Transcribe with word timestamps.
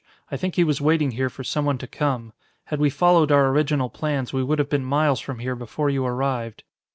I 0.31 0.35
think 0.37 0.55
he 0.55 0.63
was 0.63 0.81
waiting 0.81 1.11
here 1.11 1.29
for 1.29 1.43
someone 1.43 1.77
to 1.77 1.85
come. 1.85 2.33
Had 2.63 2.79
we 2.79 2.89
followed 2.89 3.31
our 3.31 3.49
original 3.49 3.87
plans, 3.87 4.33
we 4.33 4.41
would 4.43 4.57
have 4.57 4.67
been 4.67 4.83
miles 4.83 5.19
from 5.19 5.37
here 5.37 5.55
before 5.55 5.91
you 5.91 6.03
arrived. 6.07 6.63